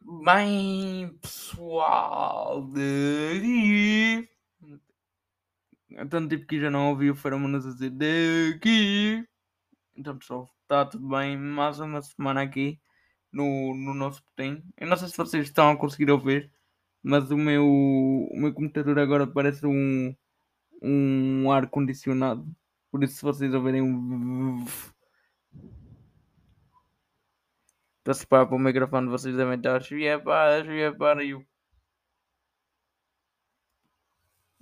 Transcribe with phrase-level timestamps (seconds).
[0.00, 4.28] Bem, pessoal daqui.
[6.10, 9.26] Tanto tempo que já não ouvi o Feromonas a dizer daqui.
[9.96, 11.36] Então, pessoal, está tudo bem?
[11.36, 12.80] Mais uma semana aqui
[13.32, 14.62] no, no nosso botem.
[14.76, 16.50] Eu não sei se vocês estão a conseguir ouvir,
[17.02, 20.14] mas o meu, o meu computador agora parece um,
[20.82, 22.46] um ar-condicionado.
[22.90, 24.64] Por isso, se vocês ouvirem um.
[28.08, 29.82] Está-se para o microfone, vocês devem estar.
[29.82, 31.40] Chuiepara, chuiepara, e eu.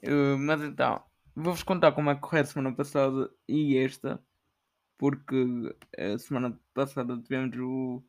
[0.03, 1.01] Uh, mas então,
[1.33, 4.20] vou-vos contar como é que correu a semana passada e esta,
[4.98, 5.37] porque
[5.97, 8.03] a semana passada tivemos o,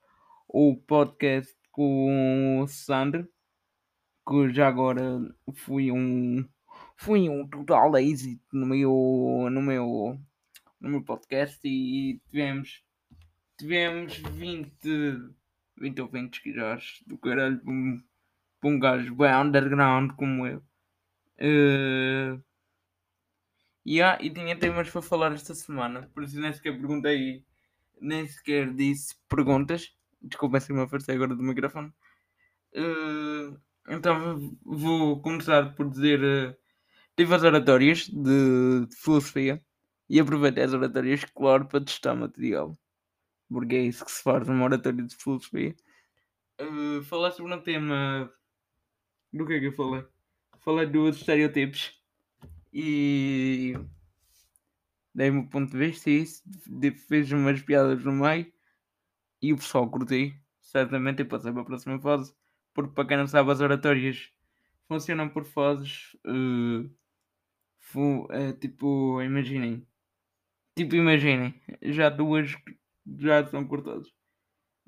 [0.48, 3.32] o podcast com o Sandro,
[4.28, 5.20] que já agora
[5.54, 6.50] foi um
[6.96, 10.20] foi um total êxito no meu no meu
[10.82, 12.87] no meu podcast e tivemos
[13.58, 15.34] tivemos 20
[15.78, 18.04] 20 ou 20 seguidores do caralho para um,
[18.60, 20.64] para um gajo bem underground como eu
[21.40, 22.42] Uh,
[23.86, 27.46] yeah, e tinha temas para falar esta semana, por isso nem sequer perguntei,
[28.02, 29.96] nem sequer disse perguntas.
[30.22, 31.94] Desculpem se me aparecer agora do microfone.
[32.74, 36.56] Uh, então vou começar por dizer: uh,
[37.16, 39.64] tive as oratórias de, de filosofia
[40.10, 42.78] e aproveitei as oratórias, claro, para testar material,
[43.72, 45.76] isso que se faz numa oratória de filosofia.
[46.60, 48.32] Uh, falar sobre um tema.
[49.32, 50.06] Do que é que eu falei?
[50.68, 51.98] falei dos estereotipos
[52.74, 53.74] e
[55.16, 56.44] dei-me o ponto de vista e isso
[57.08, 58.52] fez umas piadas no meio
[59.42, 62.34] e o pessoal curti, certamente, e passei para a próxima fase,
[62.74, 64.30] porque para quem não sabe as oratórias
[64.90, 66.90] funcionam por fases uh,
[68.30, 69.88] é, tipo, imaginem
[70.76, 72.56] tipo imaginem, já duas
[73.20, 74.12] já são cortadas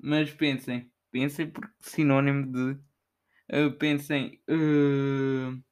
[0.02, 2.78] mas pensem, pensem porque sinónimo de
[3.52, 5.62] uh, pensem uh,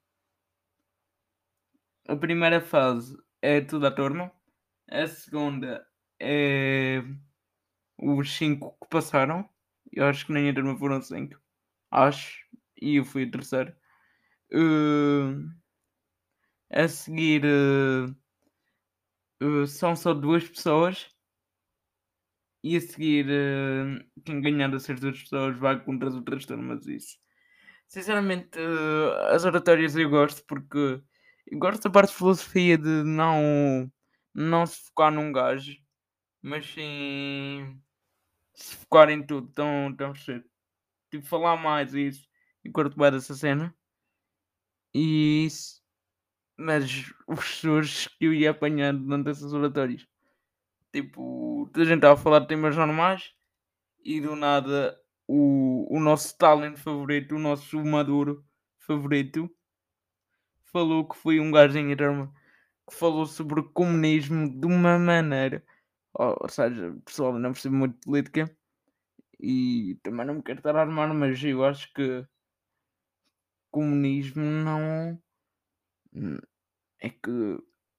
[2.09, 4.33] a primeira fase é toda a turma,
[4.91, 5.87] a segunda
[6.21, 7.03] é
[7.99, 9.49] os 5 que passaram.
[9.93, 11.39] Eu acho que nem a turma foram 5,
[11.91, 12.47] acho,
[12.81, 13.75] e eu fui o terceiro.
[14.53, 15.51] Uh,
[16.71, 18.17] a seguir uh,
[19.43, 21.11] uh, são só duas pessoas.
[22.63, 23.27] E a seguir,
[24.25, 26.87] quem ganhar dessas duas pessoas vai contra as outras turmas.
[26.87, 27.17] Isso.
[27.87, 28.59] Sinceramente,
[29.31, 31.01] as oratórias eu gosto porque
[31.53, 33.91] gosto da parte de filosofia de não,
[34.35, 35.77] não se focar num gajo,
[36.43, 37.81] mas sim
[38.55, 39.49] se focar em tudo.
[39.53, 40.45] Tão, tão cedo.
[41.11, 42.29] Tipo, falar mais isso.
[42.65, 43.75] E curto bem dessa cena.
[44.95, 45.81] E isso.
[46.59, 46.85] Mas
[47.27, 50.07] os pessoas que eu ia apanhando durante essas oratórias.
[50.93, 53.33] Tipo, a gente estava a falar de temas normais
[54.05, 58.45] e do nada o, o nosso talento favorito, o nosso maduro
[58.79, 59.51] favorito,
[60.73, 62.33] falou que foi um gajo em Irma
[62.89, 65.63] que falou sobre comunismo de uma maneira.
[66.15, 68.57] Ou, seja, pessoal, não percebo muito de política
[69.39, 72.27] e também não me quero estar a armar, mas eu acho que
[73.71, 75.21] comunismo não
[77.01, 77.31] é que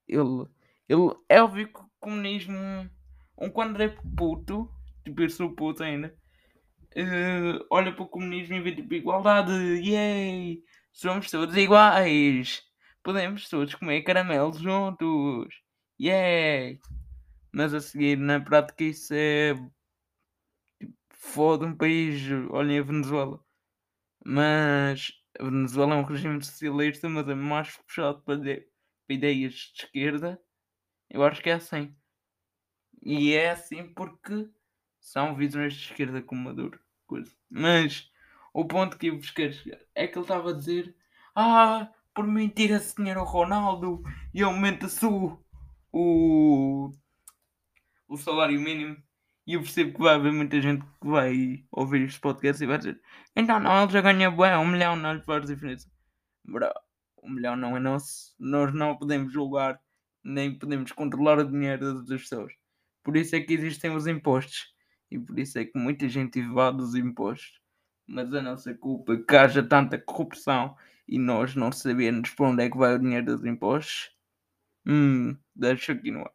[0.07, 0.47] ele,
[0.87, 2.89] ele é óbvio que comunismo
[3.37, 4.69] um quando é puto,
[5.03, 6.13] tipo eu sou puto ainda,
[6.95, 9.51] uh, olha para o comunismo e vê tipo igualdade,
[9.81, 10.63] yay!
[10.91, 12.63] Somos todos iguais.
[13.03, 15.47] Podemos todos comer caramelo juntos.
[15.99, 16.77] Yeah!
[17.53, 19.53] Mas a seguir, na prática, isso é.
[20.79, 22.21] Tipo, foda um país.
[22.51, 23.39] Olhem a Venezuela.
[24.25, 25.13] Mas.
[25.39, 28.67] A Venezuela é um regime socialista, mas é mais puxado para, de...
[29.07, 30.41] para ideias de esquerda.
[31.09, 31.93] Eu acho que é assim.
[33.01, 34.49] E é assim porque
[34.99, 36.79] são visões de esquerda com Maduro.
[37.07, 37.31] Coisa.
[37.49, 38.11] Mas
[38.53, 40.95] o ponto que eu vos quero chegar é que ele estava a dizer:
[41.35, 44.03] Ah, por mentir a senhora Ronaldo
[44.33, 45.39] e aumenta-se o,
[45.91, 46.91] o,
[48.07, 48.97] o salário mínimo.
[49.47, 52.77] E eu percebo que vai haver muita gente que vai ouvir este podcast e vai
[52.77, 53.01] dizer:
[53.35, 55.89] Então não, ele já ganha bem, um milhão não lhe faz diferença.
[56.45, 56.69] Bro,
[57.23, 58.35] um milhão não é nosso.
[58.37, 59.81] Nós não podemos julgar
[60.23, 62.53] nem podemos controlar o dinheiro das pessoas.
[63.03, 64.73] Por isso é que existem os impostos.
[65.11, 67.59] E por isso é que muita gente evade os impostos.
[68.07, 70.75] Mas a nossa culpa que haja tanta corrupção
[71.07, 74.11] e nós não sabemos para onde é que vai o dinheiro dos impostos.
[74.85, 76.31] Hum, deixa aqui no ar.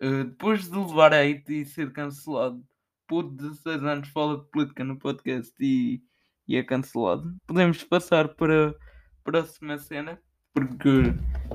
[0.00, 2.66] Uh, depois de levar a hate e ser cancelado
[3.06, 6.02] por 16 anos fala de política no podcast e,
[6.48, 8.74] e é cancelado, podemos passar para a
[9.22, 10.18] próxima cena,
[10.52, 10.88] porque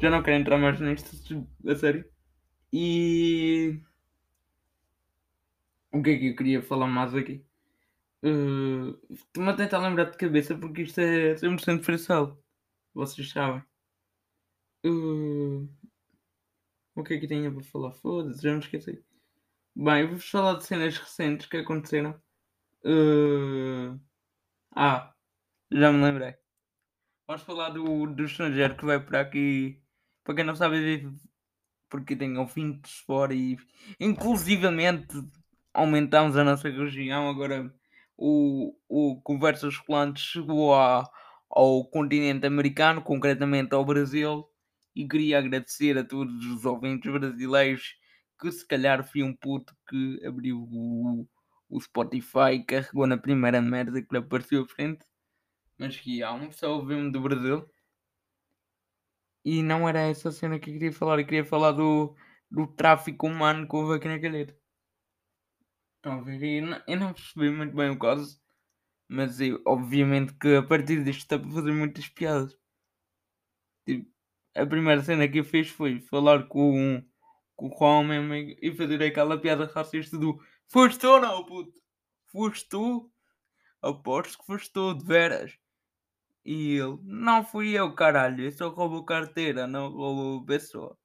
[0.01, 2.05] já não quero entrar mais nisto, a sério.
[2.71, 3.81] E
[5.91, 7.45] o que é que eu queria falar mais aqui?
[8.23, 12.33] Uh, Estou-me a tentar lembrar de cabeça porque isto é 100% freestyle.
[12.93, 13.63] Vocês sabem.
[14.85, 15.69] Uh,
[16.95, 17.91] o que é que tinha para falar?
[17.93, 19.03] Foda-se, já me esqueci.
[19.75, 22.19] Bem, vou-vos falar de cenas recentes que aconteceram.
[22.83, 23.99] Uh,
[24.75, 25.13] ah,
[25.71, 26.35] já me lembrei.
[27.27, 29.81] Vamos falar do, do estrangeiro que vai para aqui.
[30.23, 31.11] Para quem não sabe,
[31.89, 33.57] porque tem ouvintes fora e
[33.99, 35.07] inclusivamente
[35.73, 37.29] aumentamos a nossa região.
[37.29, 37.69] Agora
[38.15, 41.03] o, o Conversas Rolantes chegou a,
[41.49, 44.45] ao continente americano, concretamente ao Brasil,
[44.95, 47.95] e queria agradecer a todos os ouvintes brasileiros
[48.39, 51.27] que se calhar fui um puto que abriu o,
[51.69, 55.05] o Spotify carregou na primeira merda que lhe apareceu à frente.
[55.77, 57.69] Mas que há uma pessoa ouviu-me do Brasil.
[59.45, 61.19] E não era essa cena que eu queria falar.
[61.19, 62.15] Eu queria falar do,
[62.49, 64.57] do tráfico humano que houve aqui na calheira.
[65.97, 66.63] Estão a ver?
[66.63, 68.41] Eu não, eu não percebi muito bem o caso.
[69.07, 72.57] Mas eu, obviamente que a partir disto está para fazer muitas piadas.
[73.85, 74.11] Tipo,
[74.55, 77.01] a primeira cena que eu fiz foi falar com,
[77.55, 80.37] com o homem e fazer aquela piada racista do
[80.69, 81.81] Foste ou não, puto?
[82.25, 83.09] Foste tu?
[83.81, 85.57] Aposto que foste tu, de veras.
[86.47, 90.97] E ele, não fui eu, caralho, eu só roubo carteira, não roubo pessoa.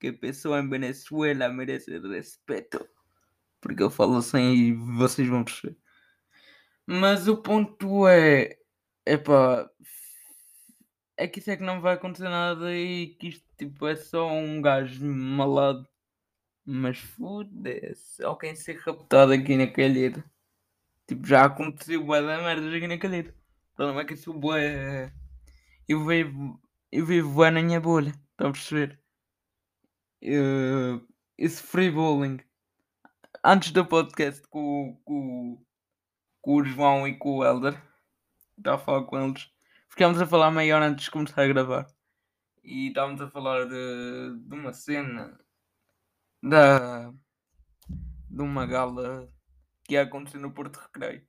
[0.00, 2.88] Que pessoa em Venezuela merece respeito.
[3.60, 5.76] Porque eu falo assim e vocês vão perceber.
[6.86, 8.56] Mas o ponto é.
[9.04, 9.68] Epá.
[11.18, 14.30] É que isso é que não vai acontecer nada e que isto tipo, é só
[14.32, 15.86] um gajo malado.
[16.64, 18.24] Mas foda-se.
[18.24, 20.24] Alguém ser raptado aqui na calheira.
[21.06, 23.37] Tipo, já aconteceu bué da merda aqui na calheira.
[23.78, 25.12] O problema é que isso bué.
[25.88, 26.60] Eu vivo.
[26.90, 28.12] Eu vivo bué na minha bolha.
[28.32, 29.00] Estão a perceber?
[30.20, 31.06] Uh,
[31.38, 32.40] esse free bowling.
[33.44, 35.64] Antes do podcast com, com,
[36.42, 37.80] com o João e com o Elder.
[38.58, 39.48] Estava a falar com eles.
[39.88, 41.86] Ficámos a falar meia hora antes de começar a gravar.
[42.64, 45.38] E estávamos a falar de, de uma cena
[46.42, 47.12] da
[48.28, 49.32] de uma gala
[49.84, 51.27] que ia acontecer no Porto Recreio.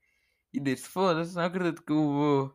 [0.54, 2.51] E disse, foda-se, não acredito que o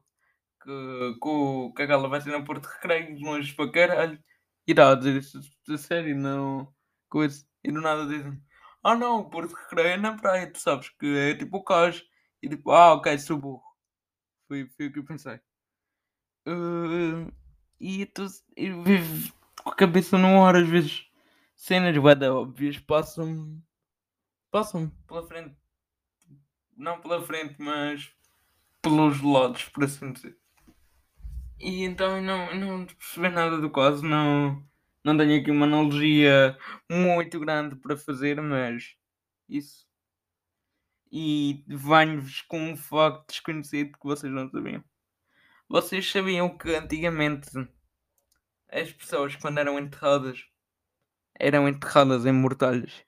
[0.62, 4.22] que, que, que a gala vai ser no Porto Recreio, longe para caralho.
[4.66, 6.72] E dizer isso de sério, não.
[7.08, 7.46] Coisa.
[7.62, 8.42] E do nada dizem,
[8.82, 12.04] ah não, o Porto Recreio é na praia, tu sabes que é tipo o cais.
[12.42, 13.62] E tipo, ah ok, sou burro.
[14.48, 15.40] Foi, foi o que eu pensei.
[16.46, 17.32] Uh,
[17.80, 18.10] e
[18.56, 19.32] eu vivo
[19.62, 21.06] com a cabeça no ar às vezes.
[21.56, 23.62] Cenas bada óbvias passam
[24.50, 25.56] passam pela frente.
[26.76, 28.12] Não pela frente, mas
[28.82, 30.36] pelos lados, por assim dizer.
[31.58, 34.62] E então não, não percebi nada do caso, não,
[35.02, 36.58] não tenho aqui uma analogia
[36.90, 38.96] muito grande para fazer, mas
[39.48, 39.86] isso.
[41.10, 44.84] E venho-vos com um facto desconhecido que vocês não sabiam.
[45.68, 47.48] Vocês sabiam que antigamente
[48.68, 50.44] as pessoas quando eram enterradas
[51.38, 53.04] eram enterradas em mortalhas?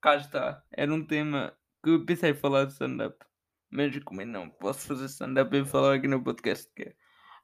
[0.00, 3.16] Cá está, era um tema que eu pensei em falar de stand-up,
[3.70, 6.96] mas como eu não posso fazer stand-up e falar aqui no podcast que é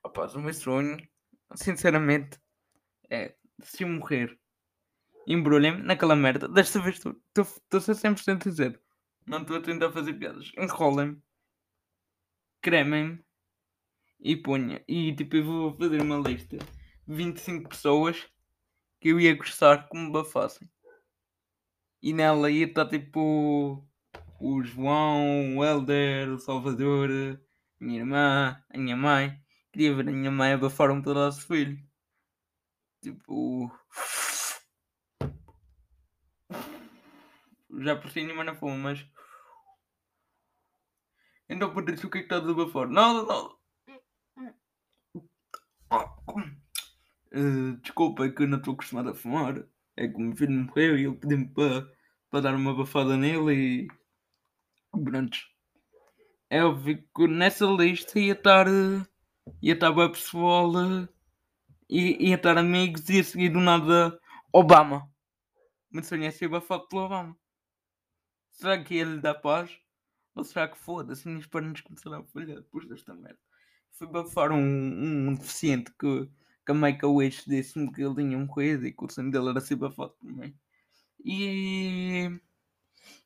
[0.05, 0.99] Rapaz, o meu sonho,
[1.55, 2.39] sinceramente,
[3.09, 4.39] é se morrer,
[5.27, 6.47] embrulhem-me naquela merda.
[6.47, 7.17] Desta vez estou
[7.73, 8.79] a ser 100% sincero.
[9.27, 10.53] Não estou a tentar fazer piadas.
[10.59, 11.23] Enrolem-me,
[12.61, 13.25] cremem-me
[14.21, 14.85] e ponha.
[14.87, 18.29] E tipo, eu vou fazer uma lista de 25 pessoas
[19.01, 20.71] que eu ia gostar que me bafassem.
[22.03, 23.89] E nela ia estar tipo
[24.45, 27.09] o João, o Helder, o Salvador,
[27.81, 29.43] a minha irmã, a minha mãe.
[29.73, 31.79] Queria ver a minha mãe abafar um pedaço de filho.
[33.03, 33.73] Tipo.
[37.81, 39.07] Já por nenhuma na fome, mas.
[41.49, 42.87] Então isso o que é que estás a abafar?
[42.89, 43.49] Nada, nada.
[47.33, 49.67] Uh, desculpa, é que eu não estou acostumado a fumar.
[49.97, 51.91] É que o meu filho morreu e ele pediu-me para
[52.31, 54.04] pa dar uma abafada nele e.
[55.03, 55.39] Pronto.
[56.51, 58.67] É óbvio que nessa lista ia estar.
[59.61, 60.73] Ia estar bem pessoal
[61.89, 64.19] ia, ia estar amigos e a seguir do nada
[64.53, 65.09] Obama.
[65.91, 67.37] Mas sonhei ser abafado pelo Obama.
[68.51, 69.71] Será que ele dá paz?
[70.35, 71.29] Ou será que foda-se?
[71.29, 73.39] Minhas pernas começaram a falhar depois desta merda.
[73.93, 76.29] Fui bafar um, um deficiente que,
[76.67, 79.61] que a Make-A-Wish disse-me que ele tinha um coisa e que o sonho dele era
[79.61, 80.55] ser bafado mim.
[81.25, 82.29] E.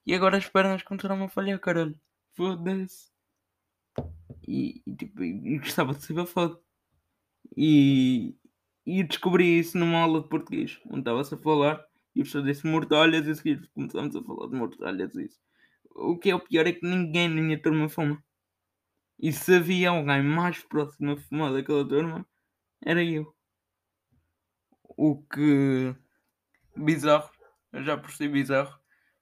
[0.09, 1.95] E agora as pernas começaram a falhar, caralho.
[2.35, 3.13] Foda-se
[4.49, 6.59] e, e, tipo, e gostava de ser bafado.
[7.55, 8.35] E,
[8.87, 11.85] e descobri isso numa aula de português, onde estava-se a falar
[12.15, 15.39] e o professor disse mortalhas e a seguir a falar de mortalhas e isso.
[15.95, 18.25] o que é o pior é que ninguém na minha turma fuma.
[19.19, 22.27] E se havia alguém mais próximo a fumar daquela turma,
[22.83, 23.35] era eu.
[24.97, 25.95] O que.
[26.75, 27.31] bizarro.
[27.73, 28.78] Eu já percebi bizarro.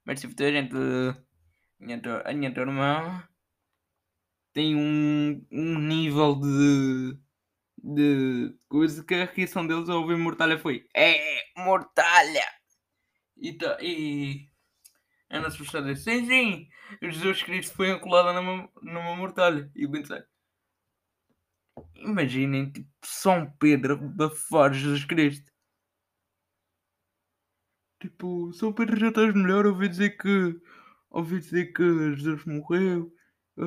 [0.07, 0.75] Mas tipo, a gente.
[2.25, 3.29] A minha turma
[4.55, 7.19] tem um, um nível de.
[7.77, 10.87] de coisa que a reação deles ao ouvir Mortalha foi.
[10.95, 11.43] É!
[11.59, 12.47] Mortalha!
[13.37, 14.49] E, tá, e
[15.29, 16.69] Ana assustada disse: Sim, sim,
[17.03, 19.71] Jesus Cristo foi encolado numa, numa mortalha.
[19.75, 20.23] E eu pensei:
[21.97, 25.53] Imaginem, tipo, São Pedro bafar Jesus Cristo.
[28.01, 29.67] Tipo, São Pedro já estás melhor.
[29.67, 30.61] Ouvi dizer que.
[31.11, 33.13] Ouvi dizer que Jesus morreu.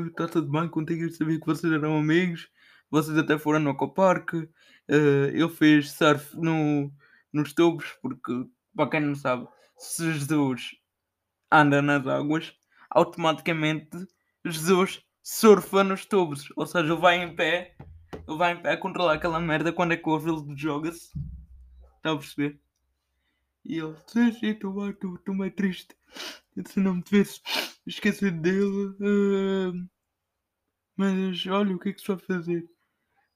[0.07, 1.03] Está tudo bem contigo.
[1.03, 2.49] Eu sabia que vocês eram amigos.
[2.91, 4.33] Vocês até foram no Ecopark.
[4.33, 6.91] Uh, ele fez surf no,
[7.33, 7.97] nos tubos.
[8.01, 8.45] Porque,
[8.75, 10.75] para quem não sabe, se Jesus
[11.51, 12.53] anda nas águas,
[12.89, 13.89] automaticamente
[14.45, 16.51] Jesus surfa nos tubos.
[16.55, 17.75] Ou seja, ele vai em pé,
[18.27, 21.11] ele vai em pé a controlar aquela merda quando é que o joga-se.
[21.97, 22.59] Está a perceber?
[23.69, 25.95] E ele, sim, estou bem, estou meio triste.
[26.65, 27.39] Se não me tivesse
[27.85, 28.95] esquecido dele.
[28.99, 29.89] Uh,
[30.97, 32.67] mas olha, o que é que se vai fazer?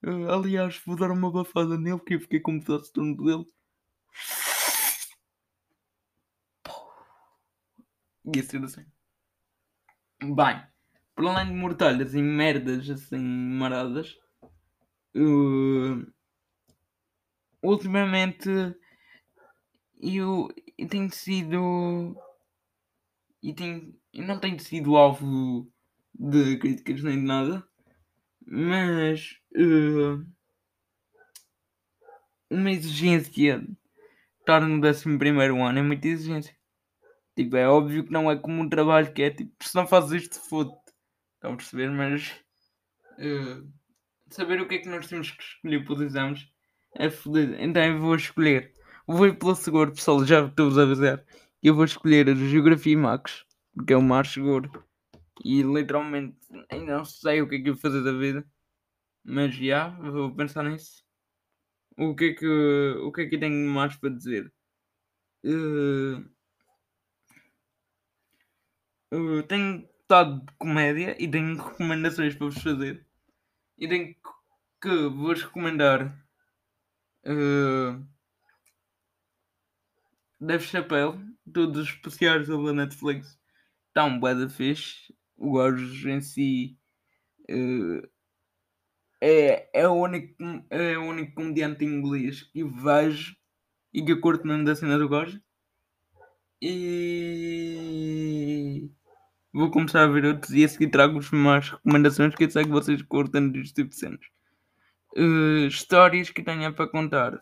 [0.03, 3.15] Uh, aliás, vou dar uma bafada nele que eu fiquei com um pedaço de torno
[3.15, 3.45] dele.
[8.33, 8.85] E ser assim.
[10.19, 10.63] Bem,
[11.15, 14.17] por além de mortalhas e merdas assim maradas,
[15.15, 16.11] uh,
[17.61, 18.49] ultimamente
[20.03, 22.15] eu, eu tenho sido
[23.41, 23.53] e
[24.13, 25.69] eu não tenho sido alvo
[26.13, 27.67] de críticas nem de nada,
[28.45, 30.25] mas uh,
[32.49, 33.65] uma exigência
[34.39, 35.09] estar no 11
[35.61, 36.55] ano é muita exigência.
[37.35, 40.23] Tipo, é óbvio que não é como um trabalho que é tipo, se não fazes
[40.23, 40.71] isto, foda
[41.35, 41.89] Estão a perceber?
[41.89, 42.31] Mas
[43.19, 43.69] uh,
[44.29, 46.47] saber o que é que nós temos que escolher para os exames
[46.95, 47.55] é fodido.
[47.59, 48.73] Então eu vou escolher.
[49.05, 51.25] Vou ir pelo seguro, pessoal, já estou-vos a avisar.
[51.61, 53.45] Eu vou escolher a Geografia e Max,
[53.75, 54.71] porque é o mais seguro.
[55.43, 56.37] E literalmente
[56.69, 58.45] ainda não sei o que é que eu vou fazer da vida.
[59.23, 61.03] Mas já, vou pensar nisso.
[61.97, 64.51] O que é que, o que, é que eu tenho mais para dizer?
[65.45, 66.25] Uh,
[69.11, 73.05] eu tenho estado de comédia e tenho recomendações para vos fazer.
[73.77, 74.15] E tenho
[74.81, 76.07] que vos recomendar
[77.25, 78.12] uh,
[80.45, 81.19] Dave Chappelle,
[81.53, 83.39] todos os especiais da Netflix.
[83.87, 85.13] Está um bué da fixe.
[85.37, 86.77] O gajo em si
[87.49, 88.07] uh,
[89.21, 90.35] é, é, o único,
[90.69, 93.35] é o único comediante inglês que vejo
[93.93, 95.41] e que curto mesmo da cena do gajo.
[96.61, 97.93] E
[99.53, 102.71] Vou começar a ver outros e a seguir trago-vos mais recomendações que eu sei que
[102.71, 104.25] vocês curtem deste tipo de cenas.
[105.15, 107.35] Uh, histórias que tenha para contar.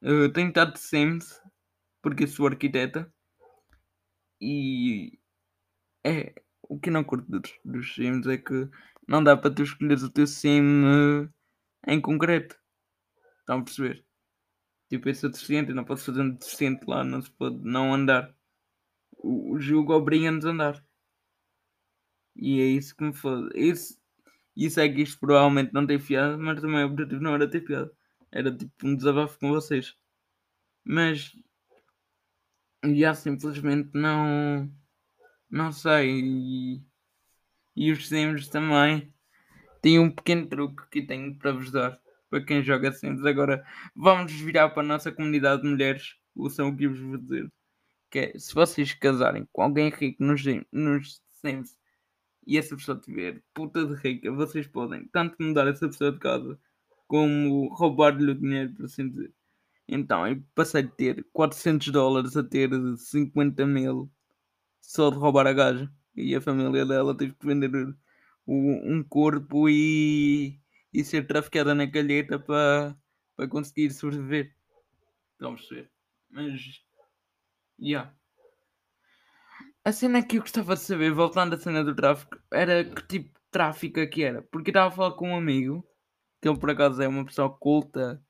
[0.00, 1.42] Uh, tenho estado de Sims,
[2.06, 3.12] porque sou arquiteta.
[4.40, 5.18] E
[6.04, 6.32] é
[6.62, 8.70] o que não curto dos, dos Sims é que
[9.08, 11.28] não dá para tu escolheres o teu Sim
[11.84, 12.56] em concreto.
[13.40, 14.06] Estão a perceber?
[14.88, 18.32] Tipo, eu sou deficiente, não posso fazer um deficiente lá, não se pode não andar.
[19.18, 20.86] O, o jogo obriga-nos a andar.
[22.36, 23.50] E é isso que me foda.
[23.52, 24.00] Isso,
[24.54, 27.62] isso é que isto provavelmente não tem piada, mas também o objetivo não era ter
[27.62, 27.90] piada.
[28.30, 29.96] Era tipo um desabafo com vocês.
[30.84, 31.32] Mas
[32.84, 34.70] já simplesmente não
[35.50, 36.20] não sei.
[36.20, 36.82] E,
[37.76, 39.12] e os Sims também
[39.82, 43.24] têm um pequeno truque que tenho para vos dar para quem joga Sims.
[43.24, 43.64] Agora
[43.94, 46.16] vamos virar para a nossa comunidade de mulheres.
[46.34, 47.50] O que vos vou dizer.
[48.10, 50.42] Que é, se vocês casarem com alguém rico nos,
[50.72, 51.76] nos Sims
[52.46, 56.58] e essa pessoa tiver puta de rica, vocês podem tanto mudar essa pessoa de casa
[57.08, 59.32] como roubar-lhe o dinheiro, por assim dizer.
[59.88, 64.10] Então, eu passei de ter 400 dólares a ter 50 mil
[64.80, 65.90] só de roubar a gaja.
[66.14, 67.70] E a família dela teve que vender
[68.46, 70.58] o, um corpo e,
[70.92, 72.96] e ser traficada na calheta para,
[73.36, 74.54] para conseguir sobreviver.
[75.32, 75.90] Estão a perceber?
[76.30, 76.82] Mas.
[77.78, 78.14] Yeah.
[79.84, 83.28] A cena que eu gostava de saber, voltando à cena do tráfico, era que tipo
[83.28, 84.42] de tráfico é que era.
[84.42, 85.86] Porque eu estava a falar com um amigo,
[86.40, 88.20] que ele por acaso é uma pessoa culta,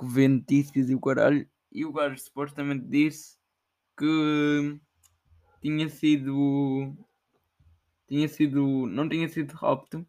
[0.00, 3.36] que vê notícias e o caralho, e o gajo supostamente disse
[3.98, 4.80] que
[5.60, 6.96] tinha sido.
[8.08, 8.86] Tinha sido.
[8.86, 10.06] Não tinha sido rapto,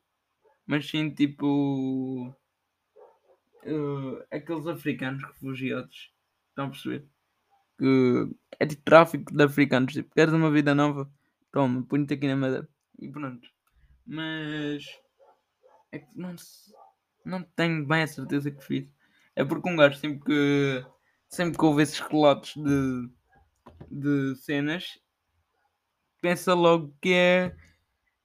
[0.65, 2.33] mas sim tipo.
[3.63, 6.11] Uh, aqueles africanos refugiados.
[6.49, 7.07] Estão a perceber?
[7.81, 8.29] que
[8.59, 9.93] é de tráfico de africanos.
[9.93, 11.11] Tipo, queres uma vida nova?
[11.51, 12.69] Toma, põe-te aqui na madeira.
[12.99, 13.49] E pronto.
[14.05, 14.85] Mas
[15.91, 16.35] é que não,
[17.25, 18.87] não tenho bem a certeza que fiz.
[19.41, 20.85] É porque um gajo sempre que
[21.27, 23.09] sempre que ouve esses relatos de,
[23.89, 24.99] de cenas
[26.21, 27.55] pensa logo que é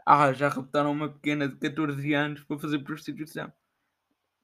[0.05, 3.51] ah, já raptaram uma pequena de 14 anos para fazer prostituição.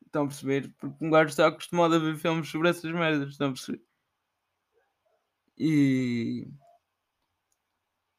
[0.07, 0.73] Estão a perceber?
[0.79, 3.83] Porque um gajo está acostumado a ver filmes sobre essas merdas, estão a perceber?
[5.59, 6.49] E.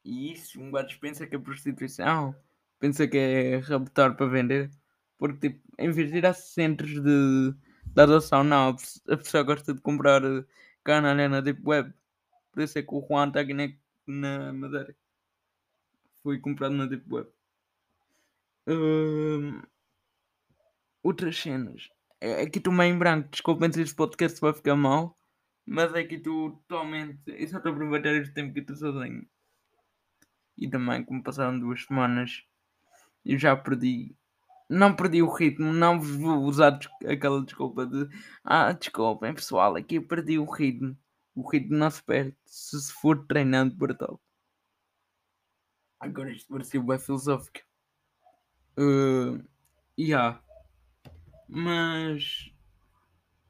[0.06, 2.36] E isso, um gajo pensa que é prostituição,
[2.80, 4.70] pensa que é raptar para vender,
[5.18, 7.56] porque tipo, em vez de ir a centros de,
[7.96, 8.76] de adoção, não,
[9.10, 10.22] a pessoa gosta de comprar
[10.84, 11.94] cana na Deep Web.
[12.52, 13.68] Por isso é que o Juan está aqui na,
[14.08, 14.96] na Madeira.
[16.22, 17.30] Foi comprado na Deep Web.
[18.68, 19.62] Hum,
[21.04, 21.90] outras cenas.
[22.22, 25.18] É, aqui estou meio em branco, desculpem se este podcast vai ficar mal.
[25.66, 27.20] Mas é que tu totalmente.
[27.28, 29.26] Eu só estou a aproveitar este tempo que estou sozinho.
[30.58, 32.44] E também, como passaram duas semanas,
[33.26, 34.16] eu já perdi.
[34.70, 38.08] Não perdi o ritmo, não vos vou usar aquela desculpa de
[38.43, 40.98] Ah, desculpem pessoal, aqui eu perdi o ritmo.
[41.36, 44.22] O ritmo não se perde se se for treinando para tal.
[46.00, 47.60] Agora isto pareceu bem filosófico.
[48.77, 49.43] Uh,
[49.98, 50.41] yeah.
[51.48, 52.51] Mas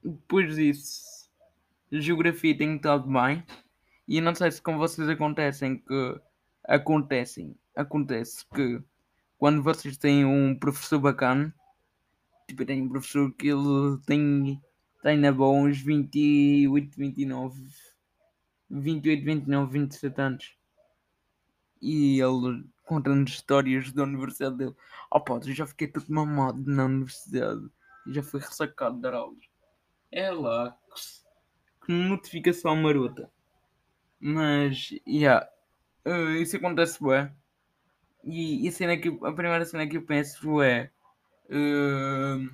[0.02, 1.30] depois disso,
[1.90, 3.44] geografia tem estado bem.
[4.06, 6.20] E não sei se com vocês acontecem que
[6.68, 8.82] acontecem, acontece que
[9.44, 11.54] quando vocês têm um professor bacana,
[12.48, 14.58] tipo, tenho um professor que ele tem,
[15.02, 17.62] tem na boa uns 28, 29,
[18.70, 20.56] 28, 29, 27 anos.
[21.82, 24.74] E ele conta-nos histórias da universidade dele.
[25.10, 27.68] Oh pá, eu já fiquei todo mamado na universidade.
[28.06, 29.44] Já fui ressacado dar aulas.
[30.10, 30.74] É lá,
[31.84, 33.30] que notificação marota.
[34.18, 35.46] Mas, yeah,
[36.06, 37.30] uh, isso acontece bem.
[38.24, 40.90] E, e a, cena que, a primeira cena que eu penso é.
[41.46, 42.48] Uh,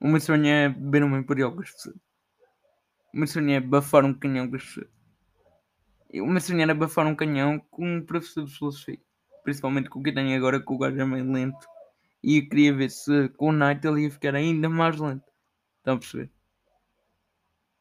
[0.00, 1.62] o meu sonho é beber uma imperial com.
[1.62, 4.56] O meu sonho é bafar um canhão com.
[6.14, 8.98] O meu sonho era bafar um canhão com um professor de filosofia.
[9.44, 11.66] Principalmente com o que tenho agora, que o gajo é meio lento.
[12.22, 15.24] E eu queria ver se com o Night ele ia ficar ainda mais lento.
[15.78, 16.30] Estão a perceber?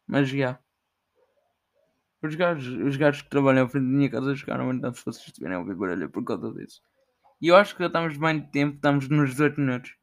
[0.07, 0.59] Mas já.
[2.23, 5.25] Os gajos, os gajos que trabalham à frente da minha casa chegaram então se vocês
[5.25, 6.81] estiverem a ouvir barulho por causa disso.
[7.41, 9.95] E eu acho que já estamos bem de tempo, estamos nos 18 minutos.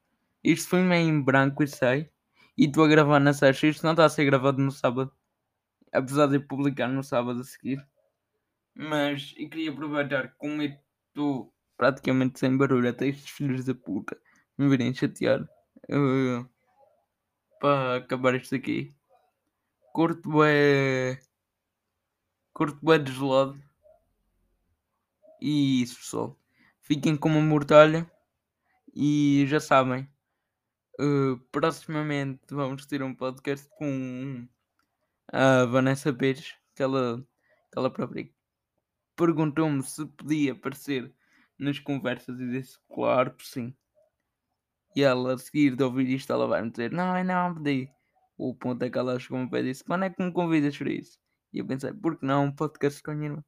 [0.42, 2.10] Isto foi meio em branco, eu sei.
[2.56, 3.68] E estou a gravar na sexta.
[3.68, 5.12] Isto não está a ser gravado no sábado.
[5.92, 7.78] Apesar de eu publicar no sábado a seguir.
[8.74, 14.18] Mas eu queria aproveitar como estou praticamente sem barulho até estes filhos da puta
[14.58, 15.42] me virem chatear.
[15.88, 16.46] Uh,
[17.60, 18.92] para acabar isto aqui.
[19.92, 21.18] Curto é.
[22.58, 23.56] Curto é deslado.
[25.40, 26.36] E isso pessoal.
[26.80, 28.10] Fiquem com uma mortalha.
[28.92, 30.10] E já sabem.
[30.98, 34.44] Uh, proximamente vamos ter um podcast com
[35.32, 36.56] a Vanessa Pires.
[36.74, 37.24] Que ela,
[37.70, 38.28] que ela própria
[39.14, 41.14] perguntou-me se podia aparecer
[41.56, 43.72] nas conversas e disse claro que sim.
[44.96, 47.88] E ela a seguir de ouvir isto ela vai me dizer, não, não pedi.
[48.36, 51.20] O ponto é que ela chegou-me e disse, quando é que me convidas para isso?
[51.52, 53.44] E eu pensei, por que não um podcast com a minha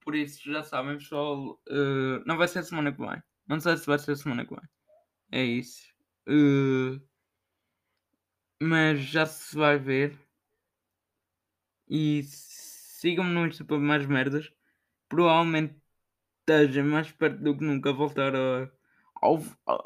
[0.00, 3.22] Por isso, já sabem pessoal, uh, não vai ser semana que vem.
[3.46, 4.68] Não sei se vai ser semana que vem.
[5.32, 5.82] É isso.
[6.28, 7.00] Uh,
[8.62, 10.18] mas já se vai ver.
[11.88, 14.50] E sigam-me no Insta para mais merdas
[15.08, 15.76] provavelmente
[16.40, 18.70] esteja mais perto do que nunca voltar a,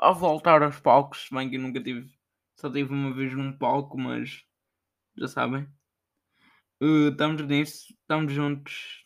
[0.01, 2.11] a voltar aos palcos, se bem que eu nunca tive,
[2.57, 4.45] só tive uma vez num palco, mas
[5.17, 5.69] já sabem.
[6.81, 9.05] Uh, estamos nisso, estamos juntos,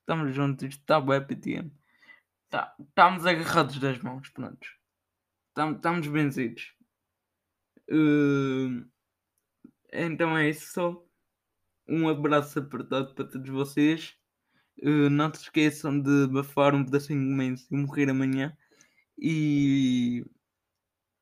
[0.00, 1.70] estamos juntos, está bem PTM.
[2.48, 4.66] Tá, estamos agarrados das mãos, pronto.
[5.48, 6.74] Estamos, estamos benzidos.
[7.90, 8.88] Uh,
[9.92, 11.04] então é isso só.
[11.86, 14.16] Um abraço apertado para todos vocês.
[14.82, 18.56] Uh, não te esqueçam de bafar um pedacinho de imenso e morrer amanhã.
[19.18, 20.24] E.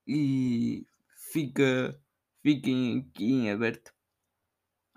[0.06, 0.86] E.
[1.32, 2.00] Fica.
[2.42, 3.92] Fiquem aqui em aberto.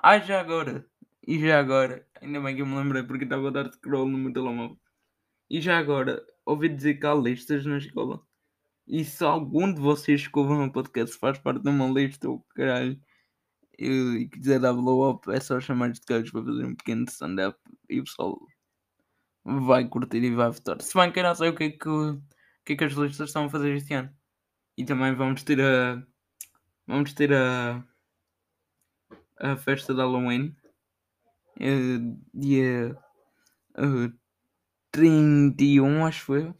[0.07, 0.85] Ah, já agora.
[1.27, 2.07] E já agora.
[2.21, 4.79] Ainda bem que eu me lembrei porque estava a dar scroll no meu telemóvel.
[5.49, 6.23] E já agora.
[6.45, 8.21] Ouvi dizer que há listas na escola.
[8.87, 12.45] E se algum de vocês que ouvem um podcast faz parte de uma lista, ou
[12.55, 13.01] caralho,
[13.79, 17.59] e quiser dar blow up, é só chamar de gajos para fazer um pequeno stand-up
[17.89, 18.37] e o pessoal
[19.43, 20.79] vai curtir e vai votar.
[20.83, 22.21] Se bem que eu não sei o que é que, o
[22.63, 24.15] que, é que as listas estão a fazer este ano.
[24.77, 26.05] E também vamos ter a.
[26.85, 27.83] Vamos ter a.
[29.39, 30.55] A festa de Halloween.
[31.59, 32.97] Uh, dia.
[33.77, 34.13] Uh,
[34.91, 36.53] 31, acho foi.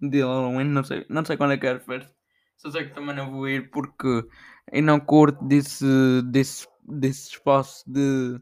[0.00, 2.14] De Halloween, não sei, não sei quando é que era a festa.
[2.56, 4.22] Só sei que também não vou ir porque
[4.70, 5.86] eu não curto desse,
[6.30, 8.38] desse, desse espaço de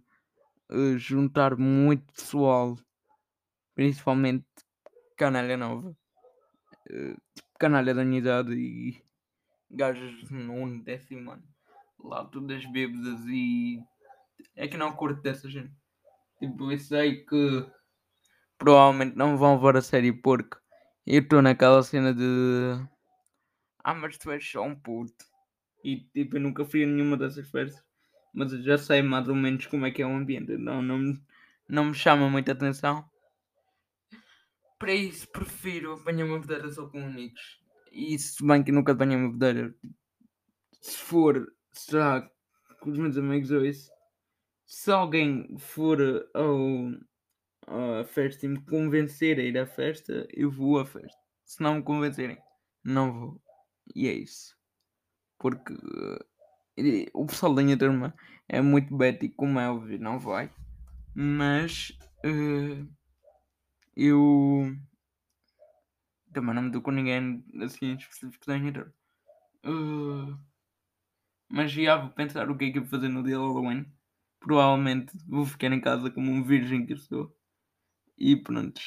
[0.71, 2.77] uh, juntar muito pessoal,
[3.77, 4.45] principalmente
[5.17, 5.97] canalha nova,
[6.91, 9.01] uh, canalha da minha idade e
[9.71, 11.45] gajos no décimo ano,
[11.99, 13.81] lá todas bêbadas e
[14.57, 15.73] é que não curto dessa gente.
[16.39, 17.67] Tipo, eu sei que
[18.57, 20.57] provavelmente não vão ver a série porque
[21.07, 22.79] eu estou naquela cena de
[23.83, 25.25] ah, mas tu és só um puto.
[25.83, 27.83] E tipo, eu nunca fui a nenhuma dessas festas.
[28.35, 30.57] Mas eu já sei mais ou menos como é que é o ambiente.
[30.59, 31.19] Não, não, me,
[31.69, 33.09] não me chama muita atenção.
[34.79, 37.61] Para isso prefiro apanhar uma bedeira só com amigos.
[37.91, 39.75] E se bem que nunca apanhei uma bedeira.
[40.81, 42.31] Se for, será
[42.81, 43.91] com os meus amigos ou isso.
[44.67, 45.99] Se alguém for
[46.35, 51.19] ao, à festa e me convencer a ir à festa, eu vou à festa.
[51.45, 52.39] Se não me convencerem,
[52.85, 53.43] não vou.
[53.95, 54.57] E é isso.
[55.39, 58.15] Porque uh, o pessoal da minha turma
[58.49, 60.53] é muito bético, como é óbvio, não vai.
[61.15, 62.87] Mas uh,
[63.97, 64.77] eu
[66.33, 68.95] também não me dou com ninguém assim específico da minha turma.
[69.65, 70.48] Uh,
[71.49, 73.87] mas já vou pensar o que é que eu vou fazer no dia de Halloween.
[74.41, 77.35] Provavelmente vou ficar em casa como um virgem que eu sou.
[78.17, 78.81] E pronto.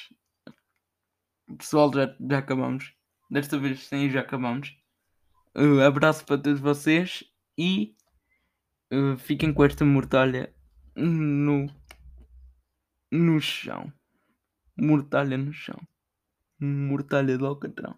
[1.57, 2.93] Pessoal, já, já acabamos.
[3.29, 4.77] Desta vez sim, já acabamos.
[5.55, 7.23] Uh, abraço para todos vocês
[7.57, 7.95] e
[8.93, 10.53] uh, fiquem com esta mortalha
[10.95, 11.67] no,
[13.11, 13.91] no chão.
[14.77, 15.79] Mortalha no chão.
[16.59, 17.97] Mortalha do Alcatrão.